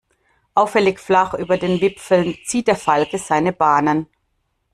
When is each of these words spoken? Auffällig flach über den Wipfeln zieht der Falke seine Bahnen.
Auffällig 0.55 0.97
flach 0.99 1.35
über 1.35 1.59
den 1.59 1.79
Wipfeln 1.79 2.35
zieht 2.43 2.65
der 2.67 2.75
Falke 2.75 3.19
seine 3.19 3.53
Bahnen. 3.53 4.07